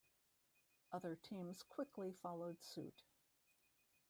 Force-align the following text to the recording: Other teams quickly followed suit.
Other 0.91 1.15
teams 1.15 1.61
quickly 1.61 2.11
followed 2.23 2.63
suit. 2.63 3.03